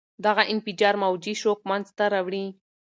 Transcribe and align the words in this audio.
دغه 0.25 0.43
انفجار 0.53 0.95
موجي 1.03 1.33
شوک 1.41 1.59
منځته 1.69 2.03
راوړي. 2.13 2.45